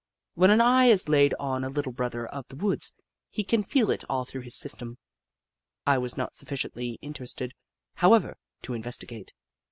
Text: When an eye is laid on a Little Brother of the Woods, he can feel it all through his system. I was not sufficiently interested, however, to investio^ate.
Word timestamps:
When 0.33 0.49
an 0.49 0.61
eye 0.61 0.85
is 0.85 1.07
laid 1.07 1.35
on 1.39 1.63
a 1.63 1.69
Little 1.69 1.91
Brother 1.91 2.25
of 2.25 2.47
the 2.47 2.55
Woods, 2.55 2.95
he 3.29 3.43
can 3.43 3.61
feel 3.61 3.91
it 3.91 4.03
all 4.09 4.25
through 4.25 4.41
his 4.41 4.55
system. 4.55 4.97
I 5.85 5.99
was 5.99 6.17
not 6.17 6.33
sufficiently 6.33 6.97
interested, 7.03 7.53
however, 7.97 8.39
to 8.63 8.71
investio^ate. 8.73 9.29